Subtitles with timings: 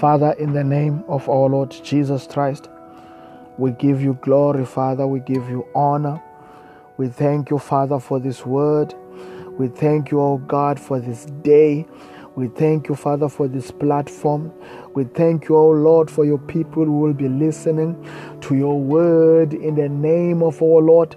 [0.00, 2.70] Father, in the name of our Lord Jesus Christ,
[3.58, 5.06] we give you glory, Father.
[5.06, 6.22] We give you honor.
[6.96, 8.94] We thank you, Father, for this word.
[9.58, 11.86] We thank you, oh God, for this day.
[12.34, 14.50] We thank you, Father, for this platform.
[14.94, 18.02] We thank you, oh Lord, for your people who will be listening
[18.40, 21.14] to your word in the name of our Lord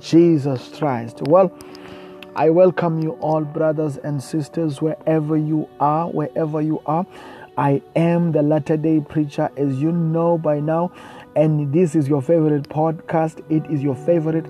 [0.00, 1.22] Jesus Christ.
[1.28, 1.56] Well,
[2.34, 7.06] I welcome you all, brothers and sisters, wherever you are, wherever you are.
[7.56, 10.90] I am the latter day preacher, as you know by now,
[11.36, 13.42] and this is your favorite podcast.
[13.48, 14.46] It is your favorite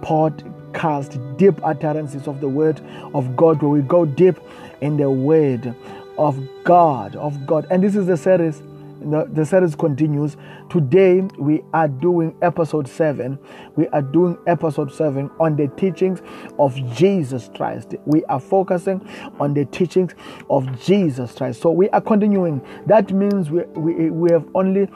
[0.00, 2.80] podcast, Deep Utterances of the Word
[3.14, 4.36] of God, where we go deep
[4.80, 5.74] in the Word
[6.18, 7.66] of God, of God.
[7.70, 8.62] And this is the series
[9.00, 10.36] the, the series continues.
[10.68, 13.38] Today we are doing episode 7.
[13.76, 16.22] We are doing episode 7 on the teachings
[16.58, 17.94] of Jesus Christ.
[18.04, 19.06] We are focusing
[19.38, 20.14] on the teachings
[20.48, 21.60] of Jesus Christ.
[21.62, 22.60] So we are continuing.
[22.86, 24.88] That means we, we, we have only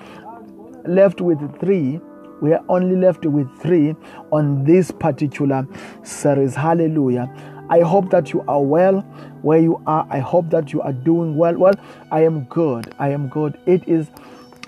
[0.86, 2.00] left with three
[2.40, 3.94] we are only left with three
[4.30, 5.66] on this particular
[6.02, 6.54] series.
[6.54, 7.32] Hallelujah.
[7.70, 9.00] I hope that you are well
[9.42, 10.06] where you are.
[10.10, 11.54] I hope that you are doing well.
[11.56, 11.74] Well,
[12.10, 12.94] I am good.
[12.98, 13.58] I am good.
[13.66, 14.08] It is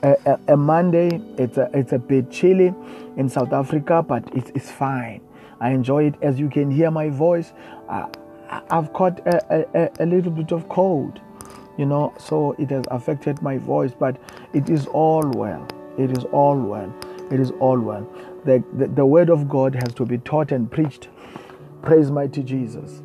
[0.03, 1.20] a, a, a Monday.
[1.38, 2.75] It's a, it's a bit chilly
[3.16, 5.20] in South Africa, but it is fine.
[5.61, 6.14] I enjoy it.
[6.22, 7.53] As you can hear my voice,
[7.88, 8.08] uh,
[8.70, 11.20] I've caught a, a, a little bit of cold,
[11.77, 14.16] you know, so it has affected my voice, but
[14.55, 15.66] it is all well.
[15.98, 16.94] It is all well.
[17.31, 18.08] It is all well.
[18.44, 21.08] The, the, the word of God has to be taught and preached
[21.82, 23.02] Praise mighty Jesus.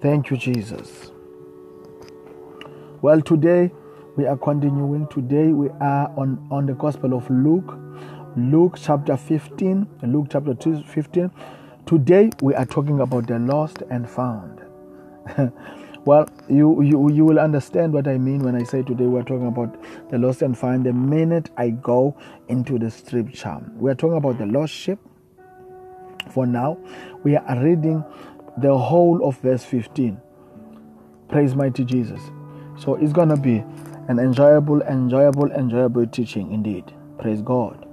[0.00, 1.12] Thank you, Jesus.
[3.02, 3.72] Well, today
[4.16, 5.06] we are continuing.
[5.08, 7.78] Today we are on, on the Gospel of Luke,
[8.36, 11.30] Luke chapter 15, Luke chapter 15.
[11.86, 14.60] Today we are talking about the lost and found.
[16.04, 19.46] Well, you, you you will understand what I mean when I say today we're talking
[19.48, 19.76] about
[20.10, 20.86] the lost and found.
[20.86, 22.16] The minute I go
[22.48, 24.98] into the scripture, we are talking about the lost sheep.
[26.30, 26.78] For now,
[27.24, 28.04] we are reading
[28.58, 30.20] the whole of verse 15.
[31.28, 32.20] Praise mighty Jesus.
[32.78, 33.64] So it's gonna be
[34.08, 36.92] an enjoyable, enjoyable, enjoyable teaching indeed.
[37.18, 37.86] Praise God.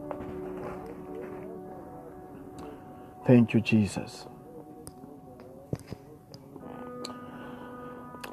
[3.28, 4.29] Thank you, Jesus.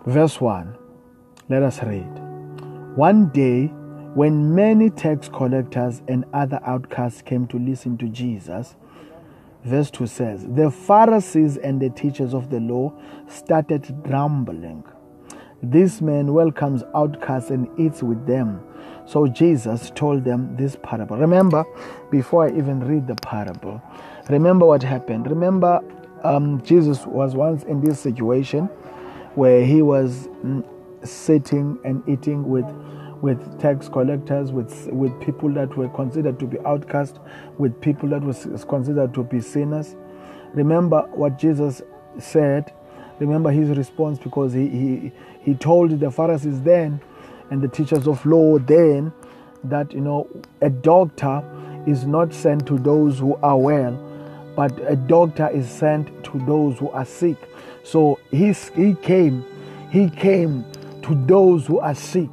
[0.06, 0.78] Verse 1.
[1.48, 2.06] Let us read.
[2.94, 3.66] One day,
[4.14, 8.76] when many tax collectors and other outcasts came to listen to Jesus,
[9.64, 12.92] verse 2 says, The Pharisees and the teachers of the law
[13.26, 14.84] started grumbling.
[15.60, 18.60] This man welcomes outcasts and eats with them.
[19.06, 21.16] So Jesus told them this parable.
[21.16, 21.64] Remember,
[22.12, 23.82] before I even read the parable,
[24.30, 25.28] remember what happened.
[25.28, 25.80] Remember,
[26.22, 28.70] um, Jesus was once in this situation
[29.36, 30.28] where he was
[31.04, 32.66] sitting and eating with
[33.22, 37.18] with tax collectors, with with people that were considered to be outcast,
[37.58, 39.96] with people that was considered to be sinners.
[40.54, 41.82] Remember what Jesus
[42.18, 42.72] said.
[43.18, 47.00] Remember his response because he he, he told the Pharisees then
[47.50, 49.12] and the teachers of law then
[49.64, 50.28] that you know
[50.60, 51.42] a doctor
[51.86, 53.94] is not sent to those who are well,
[54.56, 57.36] but a doctor is sent to those who are sick.
[57.86, 59.44] So he, he came,
[59.90, 60.64] he came
[61.02, 62.30] to those who are sick.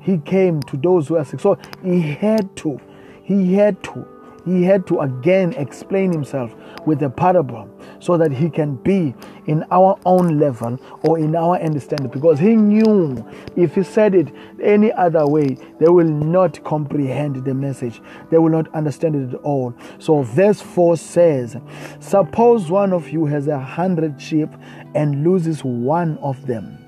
[0.00, 1.38] He came to those who are sick.
[1.40, 2.80] So he had to,
[3.22, 4.06] he had to,
[4.44, 6.54] he had to again explain himself
[6.86, 7.68] with a parable
[8.00, 9.14] so that he can be
[9.46, 13.26] in our own level or in our understanding because he knew
[13.56, 14.28] if he said it
[14.62, 18.00] any other way they will not comprehend the message
[18.30, 21.56] they will not understand it at all so verse 4 says
[22.00, 24.48] suppose one of you has a hundred sheep
[24.94, 26.78] and loses one of them,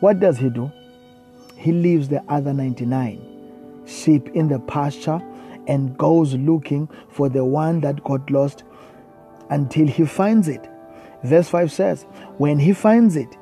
[0.00, 0.70] what does he do?
[1.56, 3.30] He leaves the other 99
[3.86, 5.20] sheep in the pasture
[5.66, 8.64] and goes looking for the one that got lost
[9.50, 10.68] until he finds it.
[11.22, 12.04] Verse 5 says,
[12.38, 13.36] When he finds it,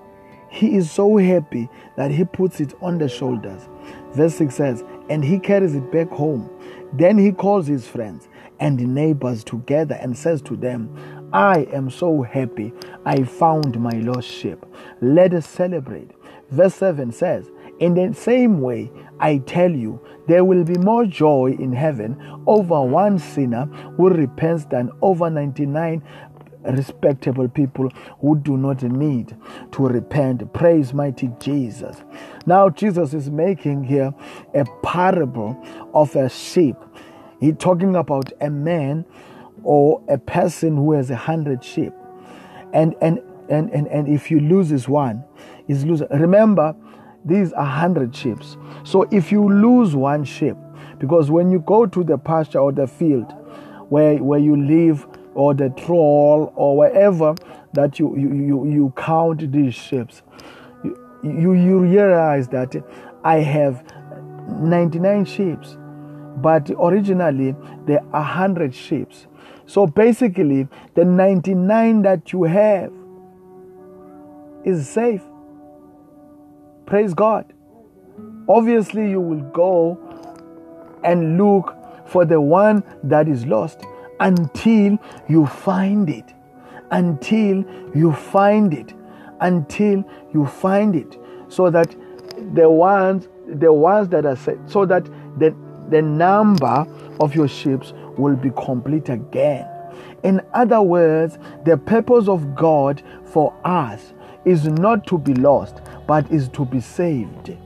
[0.51, 3.69] he is so happy that he puts it on the shoulders.
[4.13, 6.51] Verse 6 says, And he carries it back home.
[6.95, 8.29] Then he calls his friends
[8.59, 12.73] and neighbors together and says to them, I am so happy
[13.05, 14.65] I found my lost sheep.
[15.01, 16.11] Let us celebrate.
[16.51, 18.91] Verse 7 says, In the same way,
[19.21, 23.67] I tell you, there will be more joy in heaven over one sinner
[23.97, 26.03] who repents than over 99
[26.65, 27.91] respectable people
[28.21, 29.37] who do not need
[29.73, 30.53] to repent.
[30.53, 32.03] Praise mighty Jesus.
[32.47, 34.15] Now, Jesus is making here
[34.55, 35.63] a parable
[35.95, 36.77] of a sheep.
[37.41, 39.05] He's talking about a man
[39.63, 41.93] or a person who has a hundred sheep.
[42.73, 45.25] And, and and, and, and if you lose this one,
[45.69, 46.03] is lose.
[46.11, 46.75] Remember,
[47.25, 48.39] these are hundred sheep.
[48.85, 50.57] So if you lose one sheep,
[50.99, 53.33] because when you go to the pasture or the field
[53.89, 57.35] where where you live or the kraal or wherever
[57.73, 60.09] that you you, you, you count these sheep,
[60.85, 62.75] you, you, you realize that
[63.25, 63.83] I have
[64.61, 65.59] 99 sheep,
[66.37, 67.55] but originally
[67.87, 69.09] there are 100 sheep.
[69.69, 72.91] So basically, the 99 that you have
[74.65, 75.23] is safe.
[76.87, 77.53] Praise God.
[78.49, 79.99] Obviously, you will go
[81.05, 81.77] and look
[82.07, 83.83] for the one that is lost
[84.21, 84.99] until
[85.29, 86.33] you find it.
[86.91, 87.63] Until
[87.95, 88.95] you find it.
[89.43, 91.19] Until you find it.
[91.49, 91.95] So that
[92.55, 95.05] the ones the ones that are set, so that
[95.39, 95.55] the,
[95.91, 96.87] the number
[97.21, 99.67] of your ships will be complete again.
[100.23, 104.13] In other words, the purpose of God for us
[104.45, 107.57] is not to be lost, but is to be saved.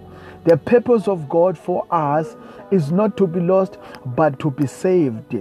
[0.44, 2.36] The purpose of God for us
[2.70, 5.36] is not to be lost, but to be saved.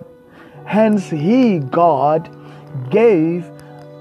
[0.66, 2.30] Hence, He, God,
[2.92, 3.50] gave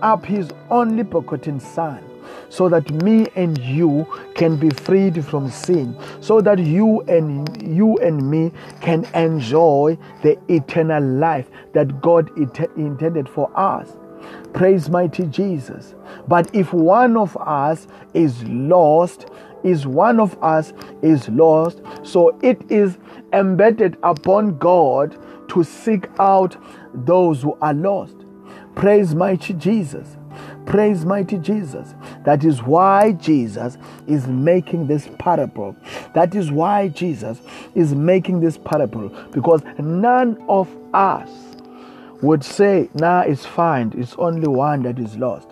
[0.02, 2.09] up His only begotten Son
[2.50, 7.96] so that me and you can be freed from sin so that you and you
[7.98, 8.52] and me
[8.82, 13.96] can enjoy the eternal life that God intended for us.
[14.52, 15.94] Praise mighty Jesus.
[16.28, 19.28] But if one of us is lost
[19.62, 22.96] is one of us is lost so it is
[23.34, 25.16] embedded upon God
[25.50, 26.56] to seek out
[26.94, 28.16] those who are lost.
[28.74, 30.16] Praise mighty Jesus
[30.66, 31.94] Praise mighty Jesus.
[32.24, 35.74] That is why Jesus is making this parable.
[36.14, 37.40] That is why Jesus
[37.74, 41.30] is making this parable because none of us
[42.22, 45.48] would say, nah, it's fine, it's only one that is lost.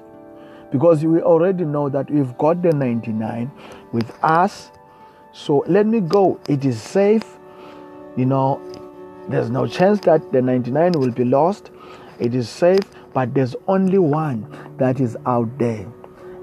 [0.71, 3.51] Because we already know that we've got the 99
[3.93, 4.71] with us.
[5.33, 6.39] So let me go.
[6.47, 7.25] It is safe.
[8.17, 8.61] You know,
[9.29, 11.71] there's no chance that the 99 will be lost.
[12.19, 12.81] It is safe
[13.13, 14.47] but there's only one
[14.79, 15.87] that is out there.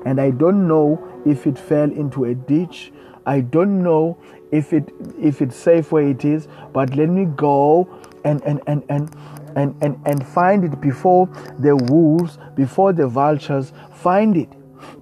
[0.06, 2.92] And I don't know if it fell into a ditch.
[3.26, 4.18] I don't know
[4.52, 7.90] if it if it's safe where it is, but let me go
[8.24, 9.10] and and and and
[9.56, 11.28] and and, and find it before
[11.60, 14.50] the wolves, before the vultures find it.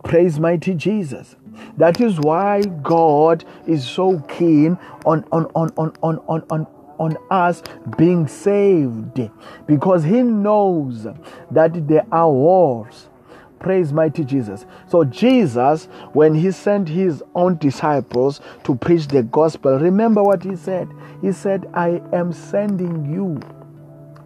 [0.04, 1.36] Praise mighty Jesus.
[1.78, 6.68] That is why God is so keen on on on on on on, on
[7.04, 7.62] on us
[7.98, 9.30] being saved
[9.68, 11.08] because He knows
[11.52, 13.10] that there are wars.
[13.60, 14.66] Praise mighty Jesus.
[14.88, 20.56] So, Jesus, when He sent His own disciples to preach the gospel, remember what He
[20.56, 20.90] said?
[21.22, 23.40] He said, I am sending you.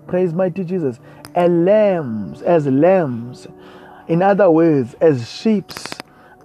[0.08, 1.00] Praise mighty Jesus.
[1.36, 3.48] As lambs, as lambs.
[4.08, 5.72] In other words, as sheep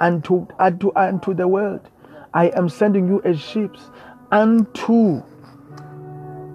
[0.00, 1.88] unto, unto, unto the world.
[2.34, 3.70] I am sending you as sheep
[4.30, 5.22] unto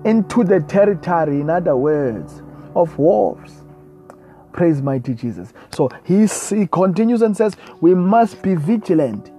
[0.07, 2.42] into the territory, in other words,
[2.75, 3.63] of wolves.
[4.54, 5.54] Praise mighty Jesus.
[5.71, 9.31] So he, he continues and says, We must be vigilant.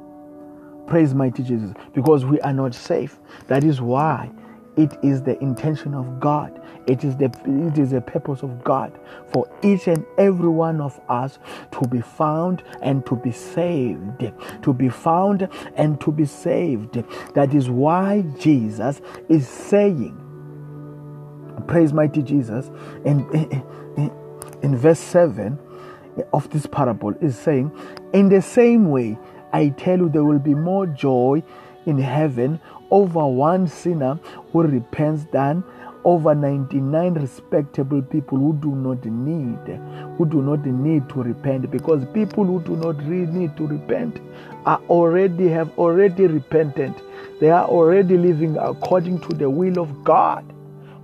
[0.87, 1.73] Praise mighty Jesus.
[1.95, 3.19] Because we are not safe.
[3.49, 4.31] That is why
[4.77, 6.61] it is the intention of God.
[6.87, 7.27] It is the
[7.71, 8.99] it is the purpose of God
[9.33, 11.39] for each and every one of us
[11.73, 14.33] to be found and to be saved.
[14.63, 17.03] To be found and to be saved.
[17.35, 20.28] That is why Jesus is saying
[21.67, 22.71] praise mighty Jesus.
[23.05, 24.13] And in,
[24.63, 25.59] in verse 7
[26.33, 27.71] of this parable is saying,
[28.13, 29.19] In the same way,
[29.53, 31.43] I tell you, there will be more joy
[31.87, 32.61] in heaven
[32.91, 34.19] over one sinner
[34.53, 35.65] who repents than
[36.05, 39.81] over 99 respectable people who do not need
[40.17, 41.71] who do not need to repent.
[41.71, 44.21] Because people who do not really need to repent
[44.65, 46.95] are already have already repented.
[47.41, 50.45] They are already living according to the will of god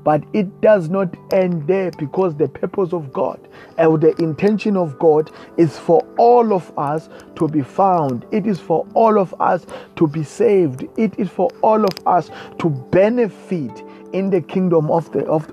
[0.04, 3.40] but it does not end there because the purpose of God
[3.78, 8.26] and the intention of God is for all of us to be found.
[8.30, 10.86] It is for all of us to be saved.
[10.96, 12.30] It is for all of us
[12.60, 13.82] to benefit
[14.14, 15.52] in the kingdom of the of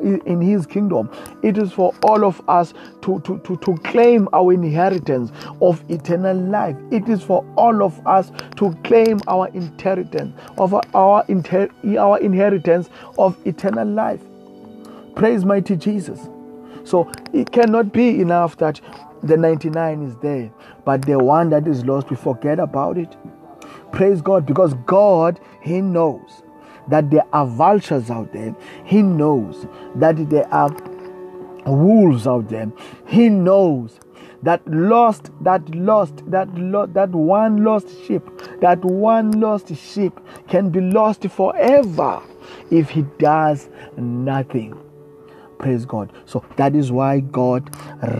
[0.00, 1.10] in his kingdom.
[1.42, 2.72] It is for all of us
[3.02, 6.76] to, to, to, to claim our inheritance of eternal life.
[6.90, 12.88] It is for all of us to claim our inheritance of our, inter, our inheritance
[13.18, 14.20] of eternal life.
[15.14, 16.28] Praise mighty jesus.
[16.84, 18.80] So it cannot be enough that
[19.22, 20.50] the 99 is there
[20.84, 23.16] but the one that is lost we forget about it.
[23.92, 26.42] Praise god because god he knows
[26.88, 28.54] that there are vultures out there.
[28.84, 29.66] He knows
[29.96, 30.70] that there are
[31.66, 32.70] wolves out there.
[33.06, 33.98] He knows
[34.42, 38.22] that lost, that lost, that lost, that one lost sheep,
[38.60, 40.18] that one lost sheep
[40.48, 42.22] can be lost forever
[42.70, 44.78] if he does nothing.
[45.58, 46.12] Praise God.
[46.24, 47.68] So that is why God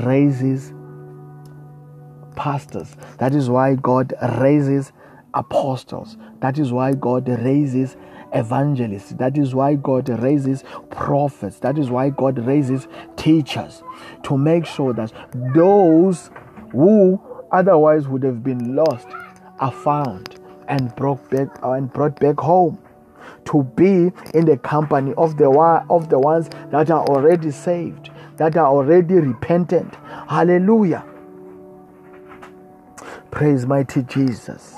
[0.05, 0.73] raises
[2.35, 2.97] pastors.
[3.19, 4.93] That is why God raises
[5.35, 6.17] apostles.
[6.41, 7.97] That is why God raises
[8.33, 9.11] evangelists.
[9.13, 11.59] That is why God raises prophets.
[11.61, 13.83] That is why God raises teachers
[14.25, 15.13] to make sure that
[15.55, 16.31] those
[16.73, 17.21] who
[17.53, 19.09] otherwise would have been lost
[19.61, 22.79] are found and brought back and brought back home
[23.47, 25.49] to be in the company of the
[25.89, 29.95] of the ones that are already saved, that are already repentant.
[30.29, 31.05] Hallelujah.
[33.31, 34.75] Praise mighty Jesus.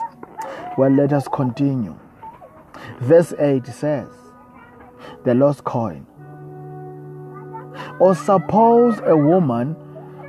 [0.78, 1.99] Well, let us continue.
[3.00, 4.08] Verse 8 says,
[5.25, 6.06] The lost coin.
[7.99, 9.76] Or suppose a woman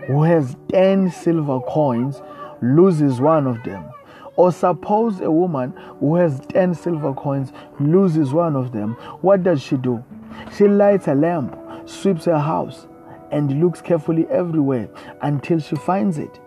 [0.07, 2.21] who has 10 silver coins
[2.61, 3.85] loses one of them.
[4.35, 8.93] Or suppose a woman who has 10 silver coins loses one of them.
[9.21, 10.03] What does she do?
[10.57, 12.87] She lights a lamp, sweeps her house,
[13.31, 14.89] and looks carefully everywhere
[15.21, 16.39] until she finds it.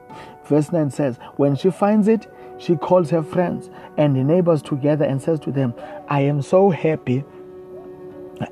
[0.46, 2.26] Verse 9 says, When she finds it,
[2.64, 5.74] she calls her friends and neighbors together and says to them,
[6.08, 7.24] I am so happy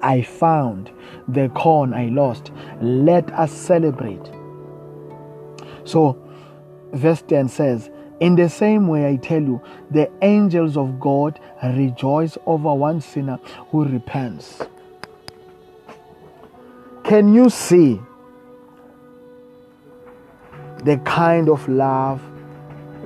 [0.00, 0.90] I found
[1.28, 2.52] the corn I lost.
[2.80, 4.30] Let us celebrate.
[5.84, 6.18] So,
[6.92, 7.90] verse 10 says,
[8.20, 13.38] In the same way, I tell you, the angels of God rejoice over one sinner
[13.70, 14.62] who repents.
[17.04, 18.00] Can you see
[20.84, 22.22] the kind of love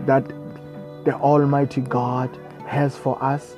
[0.06, 0.24] that
[1.06, 2.28] the Almighty God
[2.66, 3.56] has for us?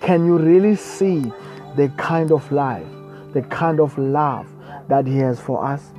[0.00, 1.32] Can you really see
[1.76, 2.86] the kind of life,
[3.32, 4.46] the kind of love
[4.88, 5.92] that He has for us?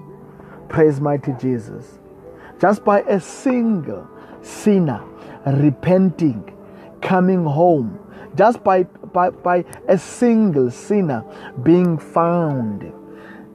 [0.70, 1.98] Praise mighty Jesus.
[2.60, 4.08] Just by a single
[4.42, 5.04] sinner
[5.46, 6.54] repenting,
[7.02, 8.00] coming home,
[8.36, 11.24] just by, by, by a single sinner
[11.64, 12.92] being found.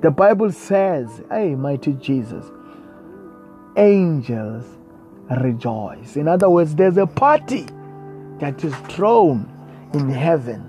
[0.00, 2.46] The Bible says, Hey, mighty Jesus,
[3.76, 4.64] angels
[5.30, 6.16] rejoice.
[6.16, 7.66] In other words, there's a party
[8.38, 9.48] that is thrown
[9.94, 10.60] in heaven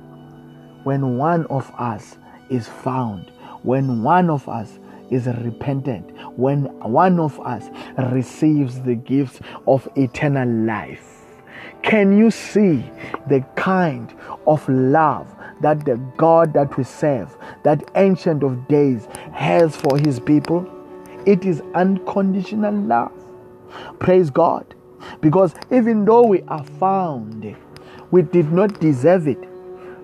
[0.84, 2.18] when one of us
[2.50, 3.32] is found,
[3.64, 7.70] when one of us is repentant, when one of us
[8.12, 11.08] receives the gifts of eternal life.
[11.84, 12.84] Can you see
[13.28, 14.14] the kind
[14.48, 15.28] of love
[15.62, 20.70] that the God that we serve, that Ancient of Days, has for his people?
[21.26, 23.12] It is unconditional love.
[24.00, 24.76] Praise God.
[25.22, 27.56] Because even though we are found,
[28.12, 29.40] we did not deserve it.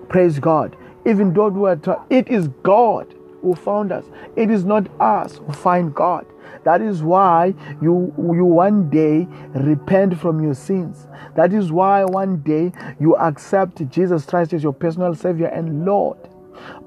[0.08, 0.76] Praise God.
[1.06, 4.04] Even though we are, tra- it is God who found us.
[4.36, 6.26] It is not us who find God.
[6.64, 11.06] That is why you, you one day repent from your sins.
[11.36, 16.18] That is why one day you accept Jesus Christ as your personal Savior and Lord.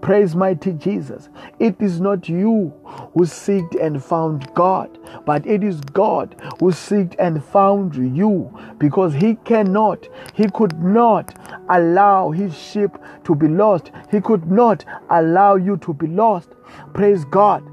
[0.01, 1.29] Praise mighty Jesus.
[1.59, 2.73] It is not you
[3.13, 9.13] who seeked and found God, but it is God who seeked and found you because
[9.13, 11.35] He cannot, He could not
[11.69, 12.91] allow His sheep
[13.25, 13.91] to be lost.
[14.09, 16.49] He could not allow you to be lost.
[16.93, 17.63] Praise God.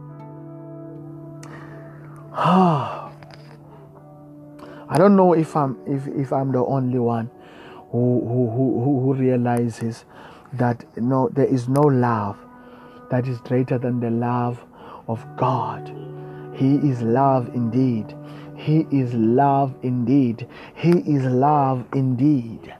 [4.90, 7.30] I don't know if I'm if, if I'm the only one
[7.90, 10.04] who who, who, who realizes
[10.54, 12.36] that no there is no love
[13.10, 14.64] that is greater than the love
[15.06, 15.92] of God.
[16.54, 18.14] He is love indeed.
[18.56, 20.46] He is love indeed.
[20.74, 22.74] He is love indeed.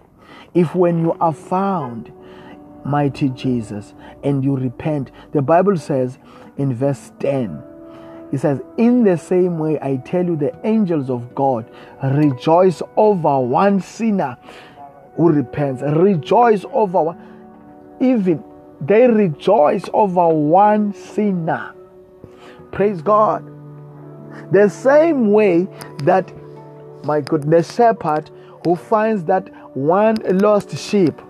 [0.55, 2.13] If when you are found,
[2.85, 3.95] mighty Jesus,
[4.25, 6.19] and you repent, the Bible says
[6.57, 7.63] in verse 10,
[8.33, 11.71] it says, In the same way, I tell you, the angels of God
[12.03, 14.37] rejoice over one sinner
[15.17, 15.83] who repents.
[15.83, 17.28] Rejoice over one
[18.01, 18.43] even
[18.81, 21.75] they rejoice over one sinner.
[22.71, 23.45] Praise God.
[24.53, 25.67] The same way
[26.05, 26.33] that,
[27.05, 28.31] my goodness, shepherd
[28.65, 31.21] who finds that one lost sheep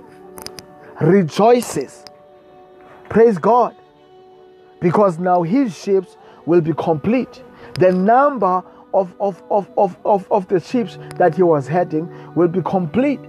[1.01, 2.05] rejoices.
[3.09, 3.75] Praise God.
[4.81, 6.05] Because now his sheep
[6.47, 7.43] will be complete.
[7.75, 8.63] The number
[8.95, 13.21] of, of, of, of, of, of the sheep that he was heading will be complete.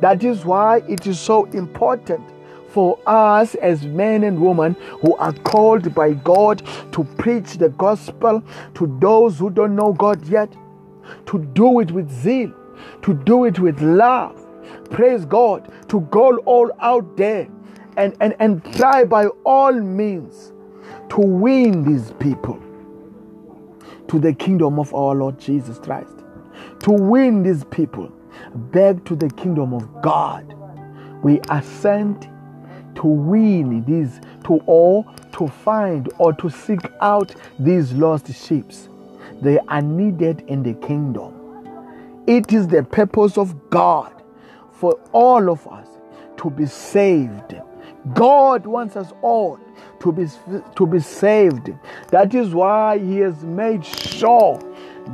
[0.00, 2.22] That is why it is so important
[2.76, 8.44] for us as men and women who are called by God to preach the gospel
[8.76, 10.54] to those who don't know God yet,
[11.26, 12.52] to do it with zeal,
[13.02, 14.40] to do it with love.
[14.90, 17.48] Praise God, to go all out there
[17.98, 20.52] and, and, and try by all means
[21.10, 22.60] to win these people.
[24.08, 26.24] to the kingdom of our Lord Jesus Christ.
[26.80, 28.12] To win these people
[28.72, 30.54] back to the kingdom of God.
[31.24, 32.28] We are sent
[32.96, 38.66] to win these, to all to find or to seek out these lost sheep.
[39.42, 41.34] They are needed in the kingdom.
[42.26, 44.12] It is the purpose of God
[44.72, 45.88] for all of us
[46.38, 47.56] to be saved.
[48.14, 49.58] God wants us all
[50.00, 50.26] to be,
[50.76, 51.70] to be saved.
[52.10, 54.60] That is why He has made sure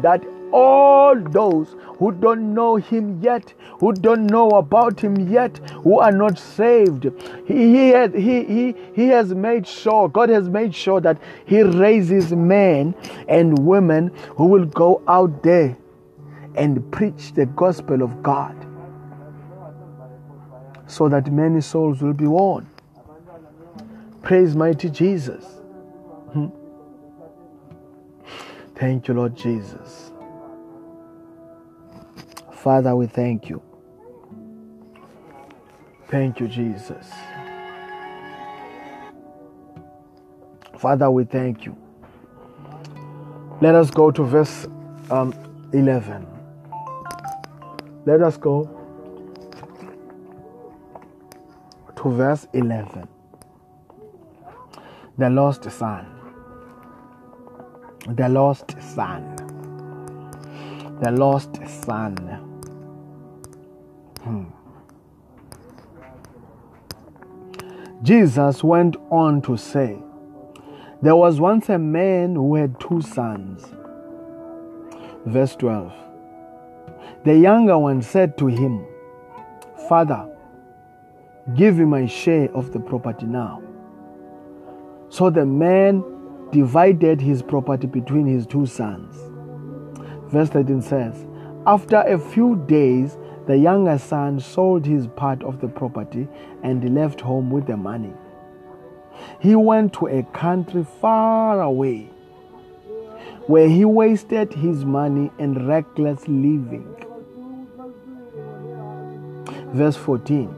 [0.03, 0.23] that
[0.53, 6.13] all those who don't know Him yet, who don't know about Him yet, who are
[6.13, 7.11] not saved,
[7.47, 11.63] He, he, has, he, he, he has made sure, God has made sure that He
[11.63, 12.95] raises men
[13.29, 15.77] and women who will go out there
[16.55, 18.57] and preach the gospel of God
[20.87, 22.69] so that many souls will be won.
[24.23, 25.45] Praise mighty Jesus.
[26.33, 26.49] Hmm.
[28.75, 30.02] Thank you, Lord Jesus.
[32.62, 33.61] Father, we thank you.
[36.09, 37.11] Thank you, Jesus.
[40.78, 41.76] Father, we thank you.
[43.61, 44.69] Let us go to verse
[45.11, 45.35] um,
[45.73, 46.26] 11.
[48.07, 48.71] Let us go
[51.97, 53.09] to verse 11
[55.19, 56.07] the lost son.
[58.09, 59.37] The lost son.
[61.00, 62.52] The lost son.
[64.25, 64.45] Hmm.
[68.02, 69.97] Jesus went on to say,
[71.00, 73.64] There was once a man who had two sons.
[75.25, 75.93] Verse 12.
[77.25, 78.85] The younger one said to him,
[79.88, 80.29] Father,
[81.55, 83.62] give me my share of the property now.
[85.09, 86.02] So the man
[86.50, 89.14] divided his property between his two sons.
[90.33, 91.26] Verse 13 says,
[91.67, 96.28] After a few days, the younger son sold his part of the property
[96.62, 98.12] and left home with the money.
[99.40, 102.11] He went to a country far away
[103.46, 106.88] where he wasted his money in reckless living.
[109.72, 110.55] Verse 14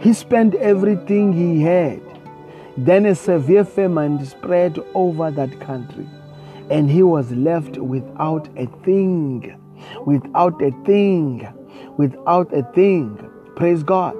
[0.00, 2.00] He spent everything he had
[2.76, 6.08] then a severe famine spread over that country,
[6.70, 9.58] and he was left without a thing.
[10.06, 11.46] Without a thing.
[11.96, 13.30] Without a thing.
[13.56, 14.16] Praise God.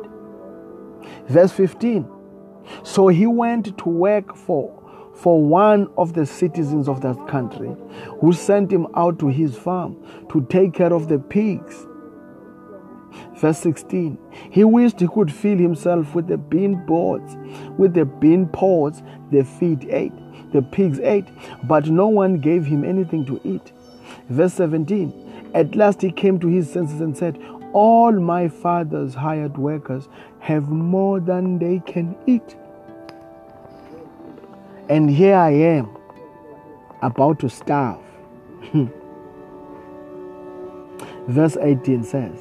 [1.29, 2.09] Verse 15.
[2.83, 4.79] So he went to work for
[5.15, 7.77] for one of the citizens of that country
[8.21, 9.95] who sent him out to his farm
[10.31, 11.87] to take care of the pigs
[13.35, 14.19] Verse 16
[14.51, 17.37] He wished he could fill himself with the bean pods,
[17.77, 20.13] with the bean pods the feet ate,
[20.53, 21.29] the pigs ate,
[21.65, 23.73] but no one gave him anything to eat.
[24.33, 27.39] Verse 17 At last he came to his senses and said,
[27.75, 30.09] All my father's hired workers
[30.41, 32.57] have more than they can eat.
[34.89, 35.97] And here I am,
[37.03, 38.01] about to starve.
[41.29, 42.39] Verse 18 says,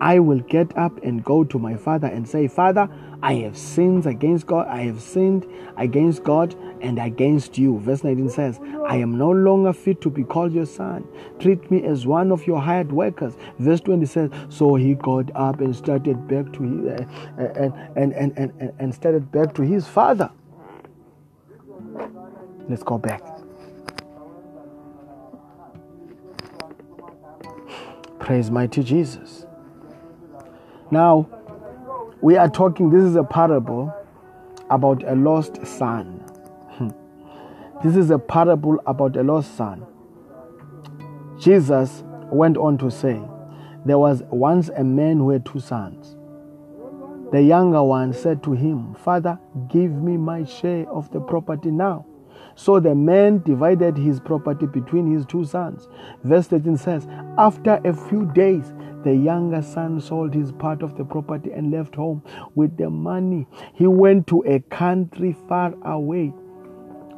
[0.00, 2.88] I will get up and go to my father and say, Father,
[3.22, 7.78] I have sinned against God, I have sinned against God and against you.
[7.78, 11.06] Verse 19 says, I am no longer fit to be called your son.
[11.38, 13.36] Treat me as one of your hired workers.
[13.58, 17.04] Verse 20 says, So he got up and started back to his, uh,
[17.96, 20.30] and, and, and, and, and started back to his father.
[22.68, 23.22] Let's go back.
[28.18, 29.46] Praise mighty Jesus.
[30.90, 31.28] Now,
[32.20, 33.94] we are talking, this is a parable
[34.70, 36.22] about a lost son.
[36.70, 36.90] Hmm.
[37.82, 39.86] this is a parable about a lost son.
[41.38, 43.20] Jesus went on to say,
[43.84, 46.16] There was once a man who had two sons.
[47.32, 52.06] The younger one said to him, Father, give me my share of the property now.
[52.54, 55.88] So the man divided his property between his two sons.
[56.24, 57.06] Verse 13 says,
[57.38, 58.72] After a few days,
[59.04, 62.22] the younger son sold his part of the property and left home
[62.54, 63.46] with the money.
[63.74, 66.32] He went to a country far away.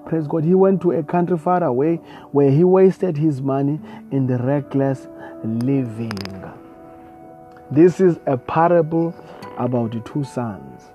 [0.07, 0.45] Praise God.
[0.45, 1.97] He went to a country far away
[2.33, 5.07] where he wasted his money in the reckless
[5.45, 6.13] living.
[7.71, 9.15] This is a parable
[9.59, 10.91] about the two sons.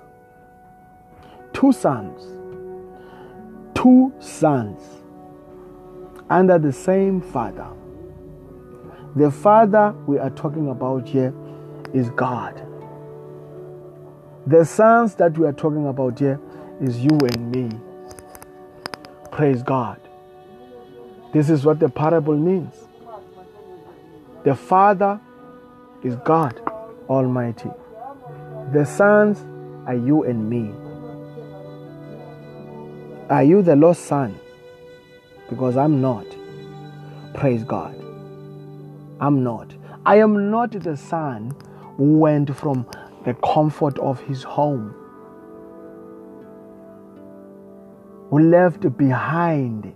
[1.54, 2.43] Two sons.
[3.84, 4.80] Two sons
[6.30, 7.68] under the same father.
[9.18, 11.34] The Father we are talking about here
[11.94, 12.66] is God.
[14.48, 16.40] The sons that we are talking about here
[16.80, 17.78] is you and me.
[19.32, 20.00] Praise God.
[21.34, 22.74] This is what the parable means.
[24.46, 25.20] The Father
[26.04, 26.58] is God
[27.10, 27.72] Almighty.
[28.72, 29.46] The sons
[29.86, 30.74] are you and me.
[33.34, 34.40] Are you the lost son?
[35.50, 36.28] Because I'm not.
[37.34, 37.96] Praise God.
[39.20, 39.74] I'm not.
[40.06, 41.52] I am not the son
[41.98, 42.86] who went from
[43.26, 44.94] the comfort of his home,
[48.30, 49.92] who left behind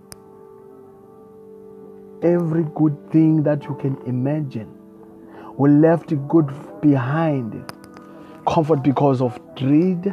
[2.24, 4.76] every good thing that you can imagine,
[5.58, 7.72] who left good behind
[8.48, 10.12] comfort because of greed,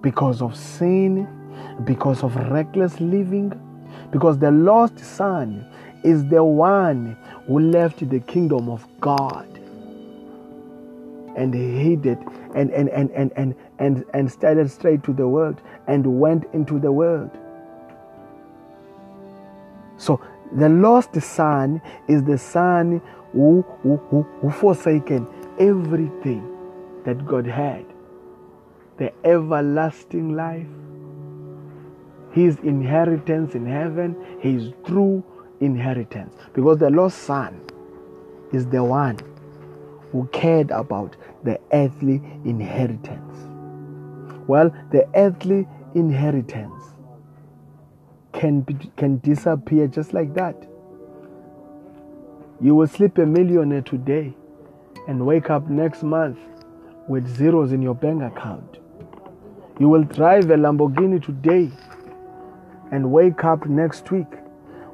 [0.00, 1.28] because of sin,
[1.84, 3.52] because of reckless living,
[4.10, 5.66] because the lost son
[6.04, 7.16] is the one
[7.46, 9.46] who left the kingdom of God
[11.36, 12.18] and hid it
[12.54, 16.78] and and and and and and, and started straight to the world and went into
[16.78, 17.30] the world.
[19.96, 20.20] So
[20.52, 25.26] the lost son is the son who, who, who, who forsaken
[25.58, 26.56] everything
[27.04, 27.84] that God had.
[28.96, 30.66] The everlasting life,
[32.32, 35.24] his inheritance in heaven, his true
[35.60, 36.34] inheritance.
[36.52, 37.60] Because the lost son
[38.52, 39.18] is the one
[40.12, 43.36] who cared about the earthly inheritance.
[44.46, 46.82] Well, the earthly inheritance
[48.32, 50.56] can, be, can disappear just like that.
[52.60, 54.34] You will sleep a millionaire today
[55.06, 56.38] and wake up next month
[57.08, 58.78] with zeros in your bank account.
[59.78, 61.70] You will drive a Lamborghini today
[62.90, 64.32] and wake up next week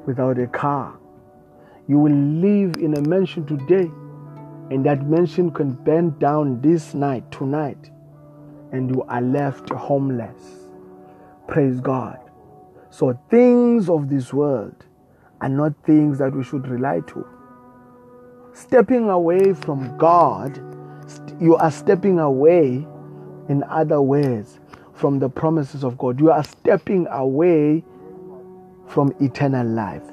[0.05, 0.97] without a car.
[1.87, 3.89] You will live in a mansion today,
[4.71, 7.91] and that mansion can burn down this night, tonight,
[8.71, 10.69] and you are left homeless.
[11.47, 12.19] Praise God.
[12.89, 14.85] So, things of this world
[15.41, 17.27] are not things that we should rely to.
[18.53, 20.59] Stepping away from God,
[21.39, 22.87] you are stepping away,
[23.49, 24.59] in other words,
[24.95, 26.19] from the promises of God.
[26.19, 27.83] You are stepping away
[28.87, 30.03] from eternal life.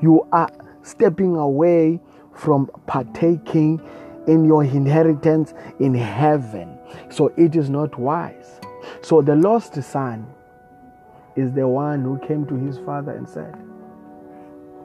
[0.00, 0.50] You are
[0.82, 2.00] stepping away
[2.32, 3.80] from partaking
[4.26, 6.78] in your inheritance in heaven.
[7.10, 8.60] So it is not wise.
[9.02, 10.26] So the lost son
[11.36, 13.56] is the one who came to his father and said,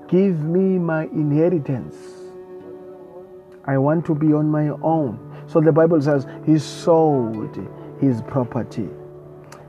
[0.08, 1.96] Give me my inheritance.
[3.66, 5.20] I want to be on my own.
[5.48, 7.58] So the Bible says he sold
[8.00, 8.90] his property.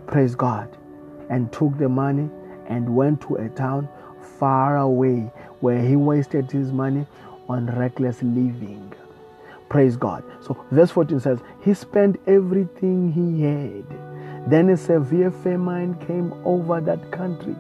[0.06, 0.76] Praise God.
[1.30, 2.30] And took the money
[2.68, 3.88] and went to a town
[4.38, 7.06] far away where he wasted his money
[7.48, 8.92] on reckless living.
[9.68, 10.24] Praise God.
[10.42, 14.50] So, verse 14 says, He spent everything he had.
[14.50, 17.56] Then a severe famine came over that country,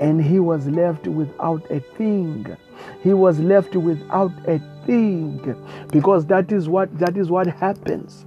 [0.00, 2.56] and he was left without a thing.
[3.02, 5.56] He was left without a thing
[5.90, 8.26] because that is what that is what happens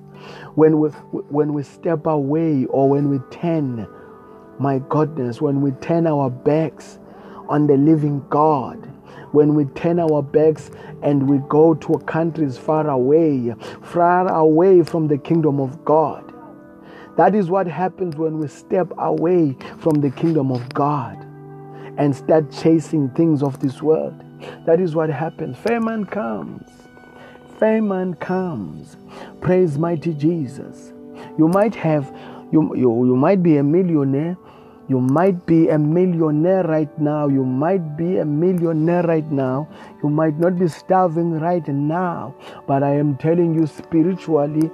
[0.55, 3.87] when we when we step away or when we turn
[4.59, 6.99] my goodness, when we turn our backs
[7.49, 8.77] on the living God,
[9.31, 15.07] when we turn our backs and we go to countries far away, far away from
[15.07, 16.33] the kingdom of God.
[17.17, 21.17] That is what happens when we step away from the kingdom of God
[21.97, 24.23] and start chasing things of this world.
[24.65, 25.57] That is what happens.
[25.57, 26.69] Famine comes.
[27.63, 28.97] Famine comes.
[29.39, 30.91] Praise mighty Jesus.
[31.37, 32.13] You might have,
[32.51, 34.35] you, you, you might be a millionaire
[34.89, 37.29] you might be a millionaire right now.
[37.29, 39.69] You might be a millionaire right now.
[40.03, 42.35] You might not be starving right now.
[42.67, 44.69] But I am telling you, spiritually,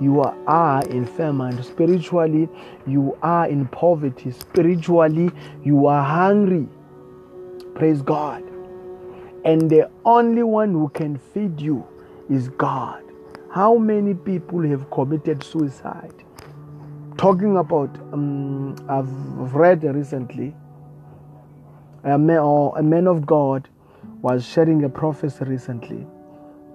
[0.00, 1.62] you are in famine.
[1.62, 2.48] Spiritually,
[2.86, 4.30] you are in poverty.
[4.30, 5.30] Spiritually,
[5.62, 6.66] you are hungry.
[7.74, 8.42] Praise God.
[9.44, 11.86] And the only one who can feed you
[12.30, 13.02] is God.
[13.52, 16.14] How many people have committed suicide?
[17.20, 20.54] talking about, um, I've read recently,
[22.02, 23.68] a man, or a man of God
[24.22, 26.06] was sharing a prophecy recently,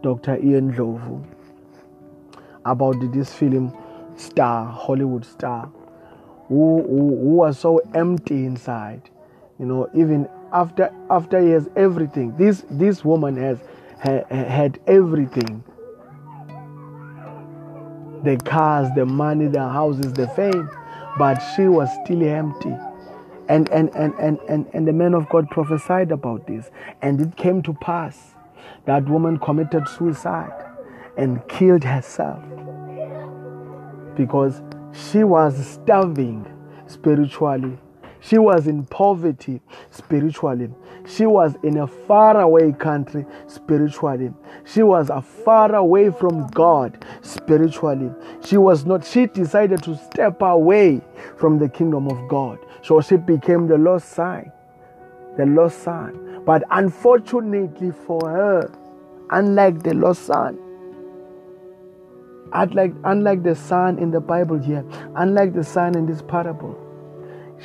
[0.04, 0.38] Dr.
[0.38, 1.26] Ian Ndlovu,
[2.64, 3.76] about this film
[4.18, 5.72] star, Hollywood star,
[6.48, 9.10] who, who, who was so empty inside.
[9.58, 13.66] You know, even after after he has everything, this this woman has ha,
[14.06, 15.64] had everything
[18.24, 20.70] the cars, the money, the houses, the fame,
[21.18, 22.76] but she was still empty.
[23.48, 26.72] And, and, and, and, and, and the man of God prophesied about this.
[27.04, 28.34] And it came to pass.
[28.86, 30.52] That woman committed suicide
[31.18, 32.44] and killed herself
[34.16, 36.46] because she was starving
[36.88, 37.78] spiritually.
[38.28, 39.62] She was in poverty
[39.92, 40.72] spiritually.
[41.06, 44.34] She was in a faraway country spiritually.
[44.66, 48.12] She was a far away from God spiritually.
[48.44, 51.02] She was not, she decided to step away
[51.38, 52.58] from the kingdom of God.
[52.82, 54.52] So she became the lost sign,
[55.38, 56.42] the lost son.
[56.46, 58.72] But unfortunately for her,
[59.30, 60.58] unlike the lost son,
[62.54, 64.84] unlike, unlike the son in the Bible here,
[65.16, 66.82] unlike the son in this parable,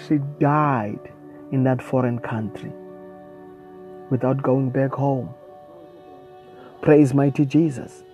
[0.08, 1.12] she died
[1.52, 2.72] in that foreign country
[4.10, 5.32] without going back home.
[6.82, 8.04] Praise mighty Jesus.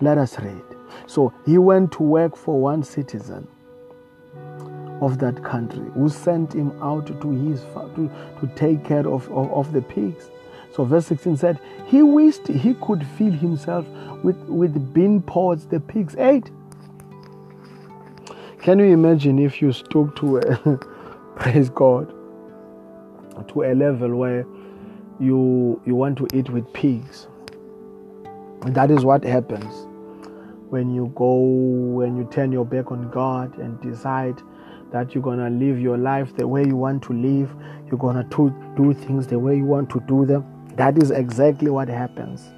[0.00, 0.62] Let us read.
[1.06, 3.46] So he went to work for one citizen
[5.00, 7.60] of that country who sent him out to his
[7.94, 8.10] to,
[8.40, 10.30] to take care of, of, of the pigs.
[10.72, 13.86] So verse 16 said, He wished he could fill himself
[14.22, 16.50] with, with bean pods the pigs ate.
[18.62, 20.76] Can you imagine if you stoop to a,
[21.36, 22.12] praise God
[23.48, 24.44] to a level where
[25.18, 27.26] you you want to eat with pigs?
[28.66, 29.86] That is what happens
[30.68, 34.42] when you go when you turn your back on God and decide
[34.92, 37.50] that you're gonna live your life the way you want to live,
[37.86, 40.44] you're gonna do, do things the way you want to do them.
[40.76, 42.50] That is exactly what happens.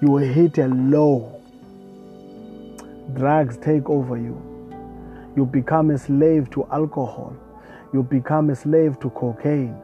[0.00, 1.41] You will hit a low
[3.14, 4.40] drugs take over you.
[5.36, 7.36] You become a slave to alcohol.
[7.92, 9.76] You become a slave to cocaine.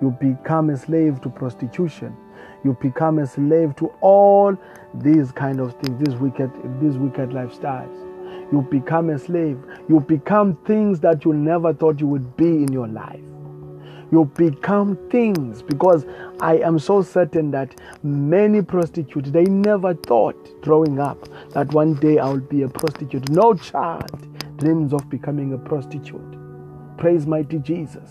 [0.00, 2.16] You become a slave to prostitution.
[2.64, 4.56] You become a slave to all
[4.94, 7.96] these kind of things, these wicked, these wicked lifestyles.
[8.52, 9.58] You become a slave.
[9.88, 13.29] You become things that you never thought you would be in your life
[14.12, 16.06] you become things because
[16.40, 22.18] I am so certain that many prostitutes they never thought growing up that one day
[22.18, 23.28] I will be a prostitute.
[23.30, 26.36] No child dreams of becoming a prostitute.
[26.98, 28.10] Praise mighty Jesus.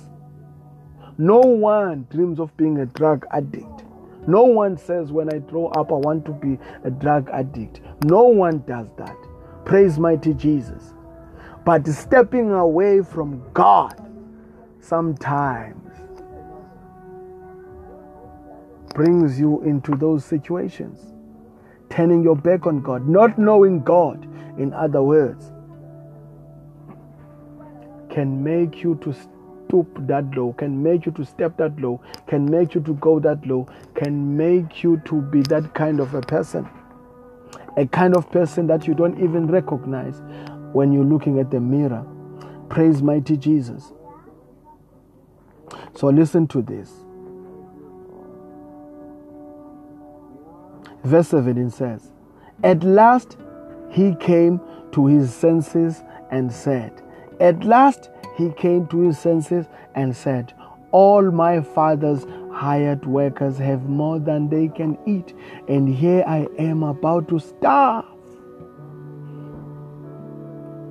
[1.17, 3.83] No one dreams of being a drug addict.
[4.27, 7.81] No one says when I grow up I want to be a drug addict.
[8.05, 9.17] No one does that.
[9.65, 10.93] Praise mighty Jesus.
[11.65, 13.95] But stepping away from God
[14.81, 15.88] sometimes
[18.93, 21.13] brings you into those situations.
[21.89, 24.23] Turning your back on God, not knowing God,
[24.59, 25.51] in other words,
[28.09, 32.49] can make you to stoop that low, can make you to step that low, can
[32.49, 36.21] make you to go that low, can make you to be that kind of a
[36.21, 36.67] person.
[37.77, 40.21] A kind of person that you don't even recognize
[40.73, 42.05] when you're looking at the mirror.
[42.69, 43.93] Praise mighty Jesus.
[45.95, 46.91] So listen to this.
[51.03, 52.11] Verse 17 says,
[52.63, 53.37] At last
[53.89, 54.59] he came
[54.91, 57.01] to his senses and said,
[57.39, 60.53] At last he came to his senses and said,
[60.91, 65.33] All my father's hired workers have more than they can eat,
[65.67, 68.05] and here I am about to starve.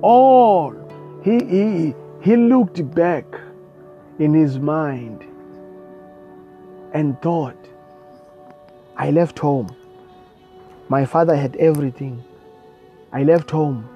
[0.01, 0.73] All
[1.23, 3.25] he, he, he looked back
[4.17, 5.25] in his mind
[6.93, 7.57] and thought,
[8.97, 9.69] I left home.
[10.89, 12.23] My father had everything.
[13.13, 13.87] I left home.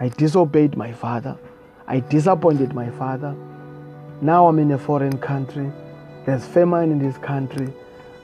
[0.00, 1.38] I disobeyed my father.
[1.86, 3.36] I disappointed my father.
[4.20, 5.70] Now I'm in a foreign country.
[6.26, 7.72] There's famine in this country.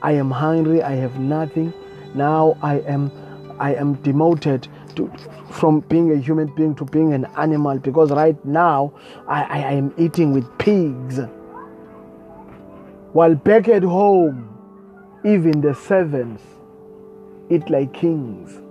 [0.02, 0.82] I am hungry.
[0.82, 1.72] I have nothing.
[2.14, 3.12] Now I am
[3.61, 5.11] I am demoted to,
[5.52, 8.92] from being a human being to being an animal because right now
[9.28, 11.20] I, I, I am eating with pigs.
[13.12, 14.52] While back at home,
[15.24, 16.42] even the servants
[17.50, 18.62] eat like kings.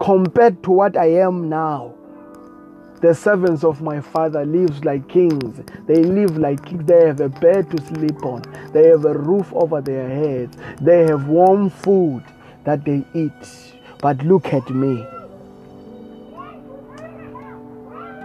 [0.00, 1.94] Compared to what I am now,
[3.00, 5.60] the servants of my father lives like kings.
[5.86, 6.84] They live like kings.
[6.86, 8.42] They have a bed to sleep on.
[8.72, 10.56] They have a roof over their heads.
[10.80, 12.22] They have warm food
[12.64, 13.74] that they eat.
[14.00, 15.04] But look at me.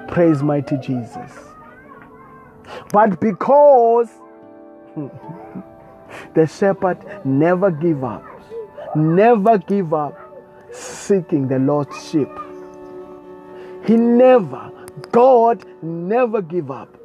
[0.08, 1.32] Praise mighty Jesus.
[2.91, 4.10] But because
[6.36, 8.24] the shepherd never give up,
[8.98, 10.18] never give up
[10.72, 12.30] seeking the Lord's sheep.
[13.86, 14.72] He never,
[15.12, 16.98] God never give up,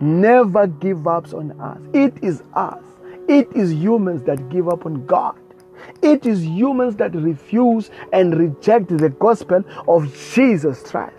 [0.00, 1.80] never give up on us.
[1.92, 2.82] It is us.
[3.28, 5.36] It is humans that give up on God.
[6.02, 11.14] It is humans that refuse and reject the gospel of Jesus Christ.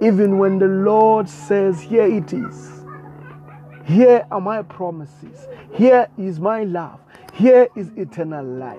[0.00, 2.84] Even when the Lord says, Here it is.
[3.84, 5.46] Here are my promises.
[5.72, 7.00] Here is my love.
[7.34, 8.78] Here is eternal life.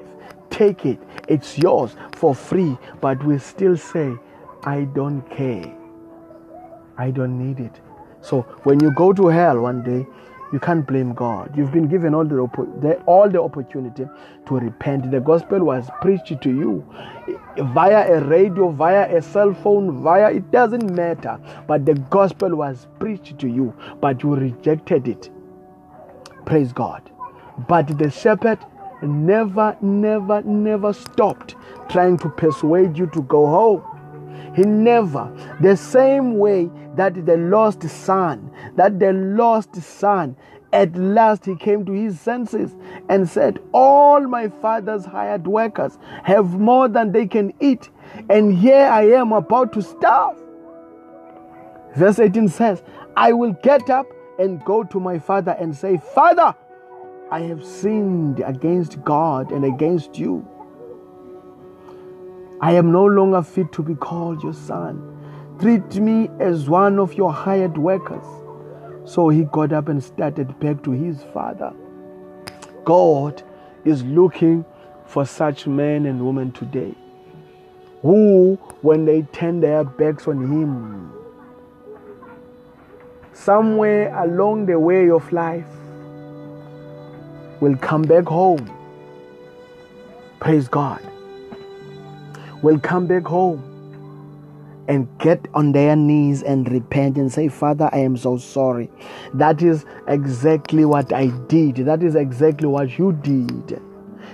[0.56, 1.00] Take it.
[1.28, 2.78] It's yours for free.
[3.02, 4.16] But we still say,
[4.64, 5.76] I don't care.
[6.98, 7.82] I don't need it.
[8.22, 10.08] So when you go to hell one day,
[10.54, 11.58] you can't blame God.
[11.58, 14.08] You've been given all the, all the opportunity
[14.48, 15.12] to repent.
[15.12, 16.86] The gospel was preached to you
[17.58, 21.40] via a radio, via a cell phone, via it doesn't matter.
[21.68, 25.30] But the gospel was preached to you, but you rejected it.
[26.46, 27.12] Praise God.
[27.68, 28.60] But the shepherd
[29.02, 31.56] never, never, never stopped
[31.90, 33.84] trying to persuade you to go home.
[34.56, 40.36] He never, the same way that the lost son, that the lost son,
[40.72, 42.76] at last he came to his senses
[43.10, 47.90] and said, All my father's hired workers have more than they can eat,
[48.30, 50.38] and here I am about to starve.
[51.96, 52.84] Verse 18 says,
[53.16, 56.54] I will get up and go to my father and say, Father,
[57.36, 60.48] I have sinned against God and against you.
[62.62, 65.02] I am no longer fit to be called your son.
[65.60, 68.26] Treat me as one of your hired workers.
[69.04, 71.74] So he got up and started back to his father.
[72.86, 73.44] God
[73.84, 74.64] is looking
[75.06, 76.96] for such men and women today
[78.02, 81.12] who, when they turn their backs on him,
[83.34, 85.68] somewhere along the way of life,
[87.62, 88.70] will come back home.
[90.40, 91.02] Praise God.
[92.62, 93.72] Will come back home
[94.88, 98.90] and get on their knees and repent and say, Father, I am so sorry.
[99.34, 101.78] That is exactly what I did.
[101.78, 103.82] That is exactly what you did.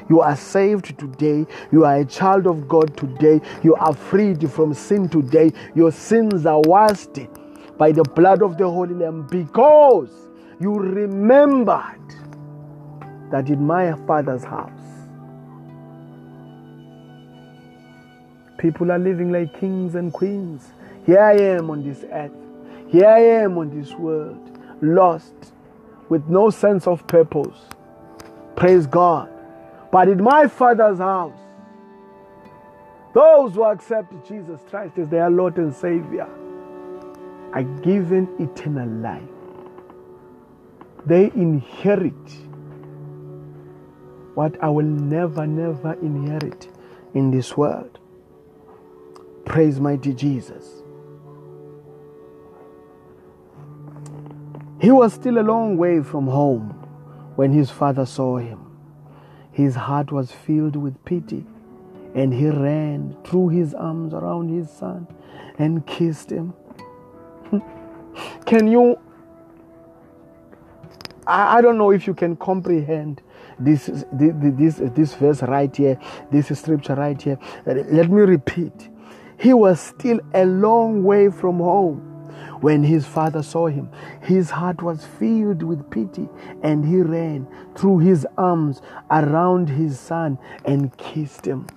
[0.09, 1.45] You are saved today.
[1.71, 3.39] You are a child of God today.
[3.63, 5.53] You are freed from sin today.
[5.73, 7.19] Your sins are washed
[7.77, 10.09] by the blood of the Holy Lamb because
[10.59, 11.97] you remembered
[13.31, 15.01] that in my Father's house
[18.57, 20.71] People are living like kings and queens.
[21.05, 22.31] Here I am on this earth.
[22.89, 25.33] Here I am on this world, lost,
[26.09, 27.57] with no sense of purpose.
[28.55, 29.29] Praise God.
[29.91, 31.39] But in my Father's house,
[33.15, 36.29] those who accept Jesus Christ as their Lord and Savior
[37.53, 39.23] are given eternal life.
[41.05, 42.13] They inherit
[44.35, 46.67] what I will never, never inherit
[47.13, 47.99] in this world.
[49.45, 50.81] Praise mighty Jesus.
[54.79, 56.69] He was still a long way from home
[57.35, 58.59] when his father saw him.
[59.51, 61.45] His heart was filled with pity,
[62.15, 65.07] and he ran, threw his arms around his son,
[65.59, 66.53] and kissed him.
[68.45, 68.97] can you?
[71.27, 73.21] I, I don't know if you can comprehend
[73.65, 75.99] this, this, this, this verse right here,
[76.31, 77.37] this scripture right here.
[77.65, 78.89] Uh, let me repeat.
[79.37, 82.07] He was still a long way from home
[82.61, 83.89] when his father saw him.
[84.21, 86.29] His heart was filled with pity
[86.61, 91.67] and he ran, threw his arms around his son and kissed him.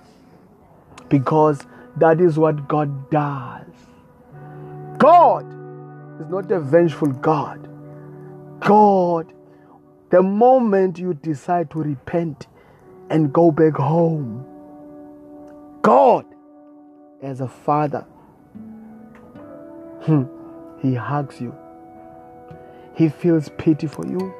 [1.09, 1.65] Because
[1.97, 3.65] that is what God does.
[4.97, 5.45] God
[6.21, 7.67] is not a vengeful God.
[8.59, 9.33] God,
[10.15, 12.47] the moment you decide to repent
[13.09, 14.45] and go back home,
[15.81, 16.25] God
[17.21, 18.05] as a father.
[20.03, 20.23] Hmm.
[20.81, 21.53] He hugs you.
[22.95, 24.33] He feels pity for you.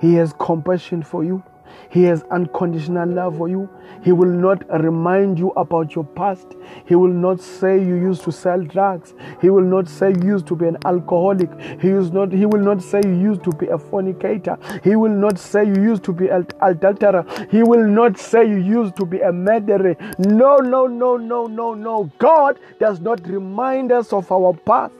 [0.00, 1.42] He has compassion for you.
[1.90, 3.68] He has unconditional love for you.
[4.02, 6.56] He will not remind you about your past.
[6.86, 9.14] He will not say you used to sell drugs.
[9.40, 11.50] He will not say you used to be an alcoholic.
[11.80, 14.58] He is not he will not say you used to be a fornicator.
[14.82, 17.24] He will not say you used to be an adulterer.
[17.50, 19.96] He will not say you used to be a murderer.
[20.18, 22.10] No, no, no, no, no, no.
[22.18, 24.94] God does not remind us of our past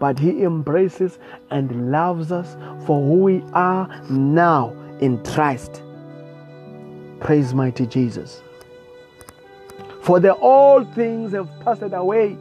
[0.00, 1.18] but He embraces
[1.50, 2.56] and loves us
[2.86, 5.82] for who we are now in Christ.
[7.20, 8.42] Praise mighty Jesus.
[10.02, 12.36] For the old things have passed away,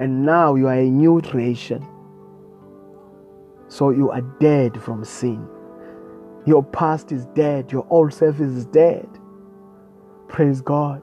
[0.00, 1.86] and now you are a new creation.
[3.68, 5.46] So you are dead from sin.
[6.44, 9.08] Your past is dead, your old self is dead.
[10.28, 11.02] Praise God.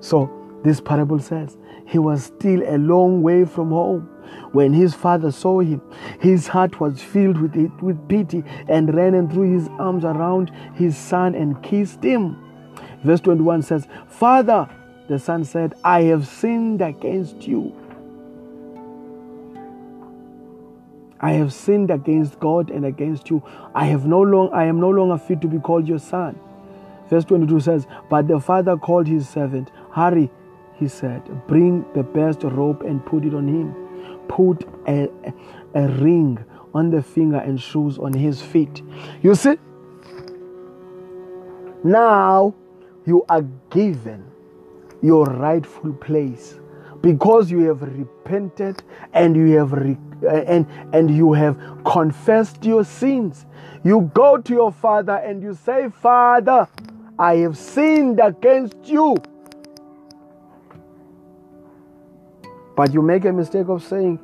[0.00, 0.30] So
[0.64, 1.56] this parable says
[1.86, 4.08] he was still a long way from home
[4.52, 5.80] when his father saw him,
[6.20, 10.50] his heart was filled with, it, with pity and ran and threw his arms around
[10.74, 12.36] his son and kissed him.
[13.04, 14.68] Verse 21 says, Father,
[15.08, 17.74] the son said, I have sinned against you.
[21.20, 23.42] I have sinned against God and against you.
[23.74, 26.38] I have no long I am no longer fit to be called your son.
[27.08, 30.30] Verse 22 says, But the father called his servant, Hurry
[30.78, 33.85] he said, Bring the best robe and put it on him.
[34.28, 35.08] Put a,
[35.74, 38.82] a ring on the finger and shoes on his feet.
[39.22, 39.56] You see,
[41.84, 42.54] now
[43.06, 44.24] you are given
[45.02, 46.58] your rightful place
[47.00, 52.84] because you have repented and you have re- uh, and and you have confessed your
[52.84, 53.46] sins.
[53.84, 56.68] You go to your father and you say father
[57.18, 59.16] i have sinned against you
[62.76, 64.18] but you make a mistake of saying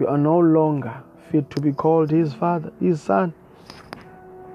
[0.00, 3.34] you are no longer fit to be called his father his son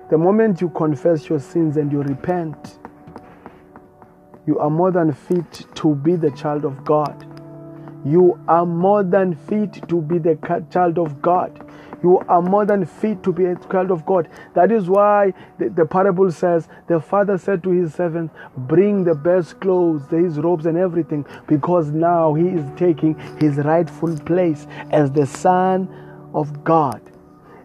[0.10, 2.80] the moment you confess your sins and you repent
[4.46, 7.26] you are more than fit to be the child of God.
[8.06, 10.38] You are more than fit to be the
[10.70, 11.63] child of God.
[12.04, 14.28] You are more than fit to be a child of God.
[14.54, 19.16] That is why the, the parable says the father said to his servants, Bring the
[19.16, 25.12] best clothes, his robes, and everything, because now he is taking his rightful place as
[25.12, 25.88] the Son
[26.34, 27.02] of God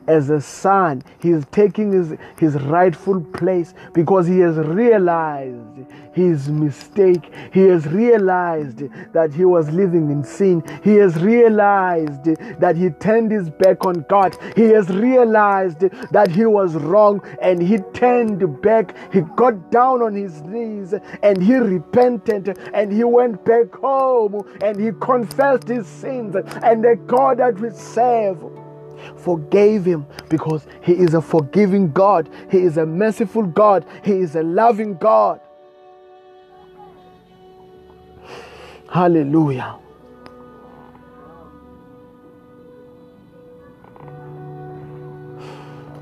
[0.09, 1.03] as a son.
[1.21, 7.33] He is taking his, his rightful place because he has realized his mistake.
[7.53, 8.83] He has realized
[9.13, 10.63] that he was living in sin.
[10.83, 12.25] He has realized
[12.59, 14.37] that he turned his back on God.
[14.57, 15.81] He has realized
[16.11, 18.97] that he was wrong and he turned back.
[19.13, 24.81] He got down on his knees and he repented and he went back home and
[24.81, 28.43] he confessed his sins and the God that we serve
[29.17, 32.29] forgave him because he is a forgiving God.
[32.51, 33.85] He is a merciful God.
[34.05, 35.41] He is a loving God.
[38.91, 39.77] Hallelujah.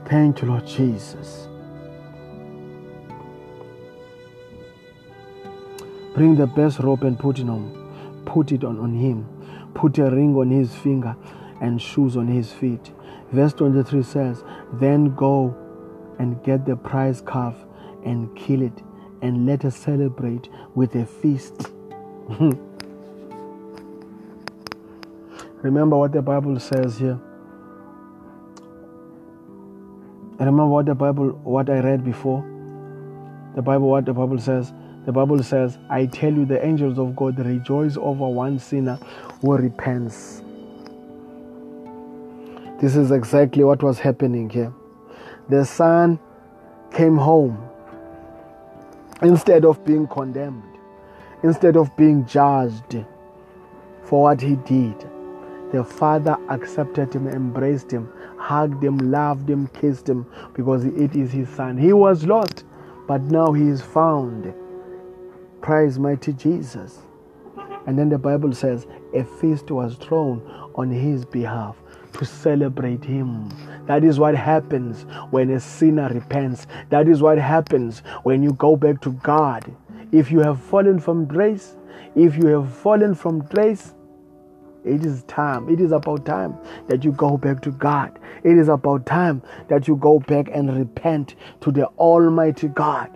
[0.08, 1.48] Thank you, Lord Jesus.
[6.14, 8.22] Bring the best robe and put it on.
[8.24, 9.26] Put it on, on him.
[9.74, 11.16] Put a ring on his finger
[11.60, 12.92] and shoes on his feet.
[13.32, 14.44] Verse 23 says,
[14.74, 15.56] Then go
[16.18, 17.54] and get the prize calf
[18.04, 18.82] and kill it,
[19.22, 21.70] and let us celebrate with a feast.
[25.62, 27.18] Remember what the Bible says here.
[30.38, 32.44] Remember what the Bible, what I read before.
[33.54, 34.72] The Bible, what the Bible says.
[35.06, 38.98] The Bible says, I tell you, the angels of God rejoice over one sinner
[39.40, 40.42] who repents.
[42.78, 44.72] This is exactly what was happening here.
[45.48, 46.18] The son
[46.92, 47.58] came home
[49.22, 50.62] instead of being condemned,
[51.42, 53.04] instead of being judged
[54.02, 54.94] for what he did.
[55.72, 61.32] The father accepted him, embraced him, hugged him, loved him, kissed him because it is
[61.32, 61.78] his son.
[61.78, 62.64] He was lost,
[63.08, 64.52] but now he is found.
[65.62, 66.98] Praise mighty Jesus.
[67.86, 70.42] And then the Bible says a feast was thrown
[70.74, 71.76] on his behalf
[72.16, 73.48] to celebrate him.
[73.86, 76.66] That is what happens when a sinner repents.
[76.90, 79.74] That is what happens when you go back to God.
[80.12, 81.76] If you have fallen from grace,
[82.14, 83.94] if you have fallen from grace,
[84.84, 85.68] it is time.
[85.68, 86.56] It is about time
[86.88, 88.18] that you go back to God.
[88.44, 93.10] It is about time that you go back and repent to the Almighty God.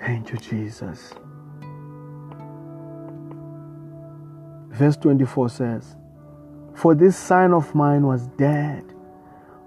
[0.00, 1.12] Thank you, Jesus.
[4.78, 5.96] Verse 24 says,
[6.76, 8.84] For this son of mine was dead,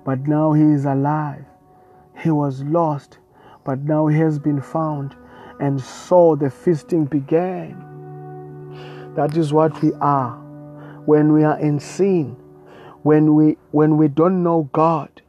[0.06, 1.44] but now he is alive.
[2.18, 3.18] He was lost,
[3.66, 5.18] but now he has been found.
[5.60, 7.76] And so the feasting began.
[9.16, 10.38] That is what we are
[11.06, 12.38] when we are in sin,
[13.04, 15.22] when we when we don't know God,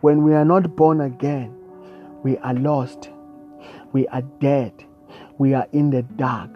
[0.00, 1.54] when we are not born again,
[2.24, 3.10] we are lost,
[3.92, 4.72] we are dead,
[5.38, 6.50] we are in the dark.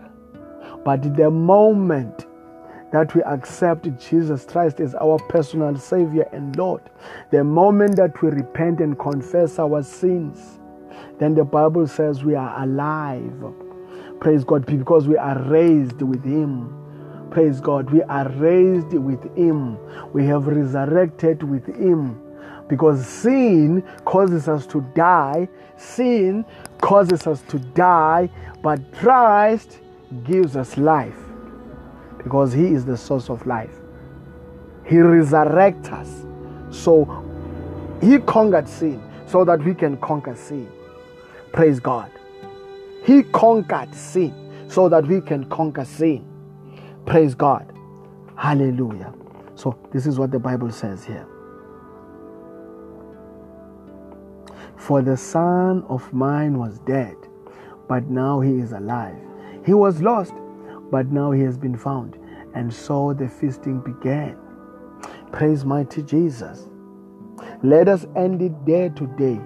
[0.85, 2.24] But the moment
[2.95, 6.81] that we accept Jesus Christ as our personal Savior and Lord,
[7.33, 10.61] the moment that we repent and confess our sins,
[11.19, 13.53] then the Bible says we are alive.
[14.21, 16.73] Praise God, because we are raised with Him.
[17.33, 19.77] Praise God, we are raised with Him.
[20.13, 22.23] We have resurrected with Him.
[22.69, 26.45] Because sin causes us to die, sin
[26.81, 28.31] causes us to die,
[28.63, 29.81] but Christ
[30.23, 31.24] gives us life
[32.25, 33.75] because He is the source of life.
[34.85, 36.27] He resurrects us.
[36.77, 37.23] So
[38.03, 40.69] He conquered sin so that we can conquer sin.
[41.53, 42.11] Praise God.
[43.05, 46.27] He conquered sin so that we can conquer sin.
[47.07, 47.71] Praise God.
[48.37, 49.15] Hallelujah.
[49.55, 51.27] So, this is what the Bible says here.
[54.77, 57.17] For the son of mine was dead,
[57.89, 59.17] but now he is alive.
[59.65, 60.35] He was lost,
[60.91, 62.17] but now he has been found.
[62.55, 64.37] And so the feasting began.
[65.33, 66.69] Praise mighty Jesus.
[67.63, 69.41] Let us end it there today.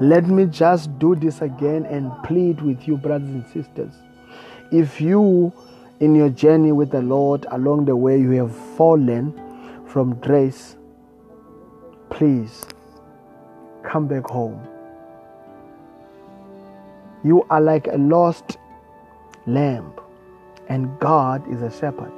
[0.00, 3.94] Let me just do this again and plead with you, brothers and sisters.
[4.70, 5.52] If you,
[6.00, 9.32] in your journey with the Lord, along the way, you have fallen
[9.86, 10.76] from grace,
[12.10, 12.66] please
[13.82, 14.60] come back home.
[17.24, 18.58] You are like a lost
[19.46, 19.92] lamb,
[20.68, 22.12] and God is a shepherd.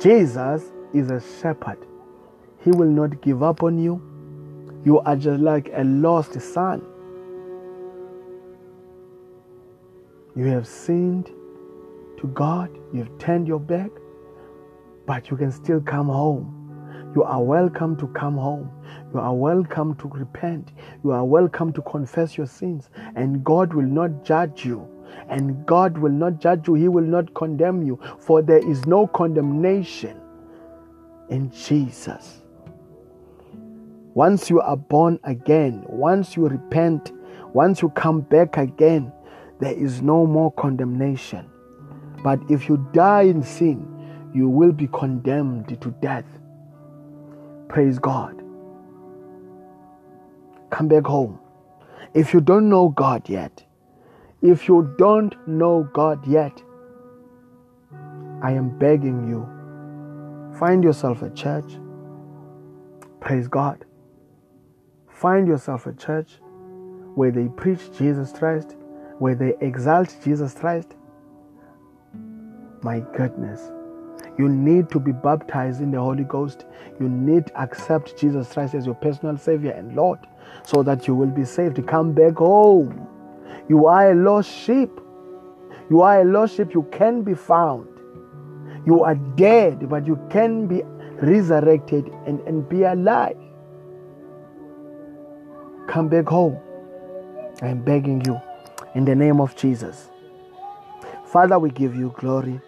[0.00, 1.78] Jesus is a shepherd.
[2.60, 4.02] He will not give up on you.
[4.84, 6.82] You are just like a lost son.
[10.36, 11.30] You have sinned
[12.18, 13.90] to God, you have turned your back,
[15.06, 17.12] but you can still come home.
[17.14, 18.70] You are welcome to come home.
[19.12, 20.72] You are welcome to repent.
[21.04, 22.90] You are welcome to confess your sins.
[23.14, 24.88] And God will not judge you.
[25.28, 26.74] And God will not judge you.
[26.74, 27.98] He will not condemn you.
[28.18, 30.20] For there is no condemnation
[31.30, 32.42] in Jesus.
[34.14, 37.12] Once you are born again, once you repent,
[37.52, 39.12] once you come back again,
[39.60, 41.50] there is no more condemnation.
[42.22, 43.86] But if you die in sin,
[44.34, 46.24] you will be condemned to death.
[47.68, 48.42] Praise God.
[50.70, 51.38] Come back home.
[52.14, 53.64] If you don't know God yet,
[54.44, 56.62] if you don't know God yet,
[58.42, 59.48] I am begging you,
[60.58, 61.78] find yourself a church.
[63.20, 63.86] Praise God.
[65.08, 66.40] Find yourself a church
[67.14, 68.76] where they preach Jesus Christ,
[69.18, 70.94] where they exalt Jesus Christ.
[72.82, 73.72] My goodness.
[74.36, 76.66] You need to be baptized in the Holy Ghost.
[77.00, 80.18] You need to accept Jesus Christ as your personal Savior and Lord
[80.64, 81.86] so that you will be saved.
[81.86, 83.08] Come back home.
[83.68, 84.90] You are a lost sheep.
[85.90, 86.74] You are a lost sheep.
[86.74, 87.88] You can be found.
[88.86, 90.82] You are dead, but you can be
[91.22, 93.36] resurrected and, and be alive.
[95.88, 96.58] Come back home.
[97.62, 98.40] I am begging you
[98.94, 100.10] in the name of Jesus.
[101.26, 102.60] Father, we give you glory.